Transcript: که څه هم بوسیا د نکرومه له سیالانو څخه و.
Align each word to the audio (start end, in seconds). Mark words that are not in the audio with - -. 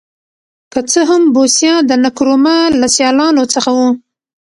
که 0.71 0.79
څه 0.91 0.99
هم 1.09 1.23
بوسیا 1.35 1.75
د 1.89 1.91
نکرومه 2.03 2.55
له 2.79 2.87
سیالانو 2.95 3.43
څخه 3.53 3.69
و. 3.77 3.79